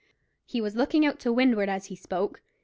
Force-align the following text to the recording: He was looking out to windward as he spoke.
He 0.47 0.61
was 0.61 0.75
looking 0.75 1.05
out 1.05 1.19
to 1.19 1.31
windward 1.31 1.69
as 1.69 1.85
he 1.85 1.95
spoke. 1.95 2.41